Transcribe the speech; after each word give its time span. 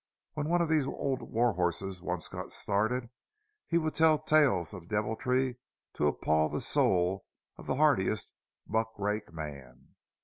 When 0.33 0.49
one 0.49 0.63
of 0.63 0.67
these 0.67 0.87
old 0.87 1.21
war 1.31 1.53
horses 1.53 2.01
once 2.01 2.27
got 2.27 2.51
started, 2.51 3.11
he 3.67 3.77
would 3.77 3.93
tell 3.93 4.17
tales 4.17 4.73
of 4.73 4.87
deviltry 4.87 5.59
to 5.93 6.07
appall 6.07 6.49
the 6.49 6.59
soul 6.59 7.23
of 7.55 7.67
the 7.67 7.75
hardiest 7.75 8.33
muck 8.67 8.97
rake 8.97 9.31
man. 9.31 9.93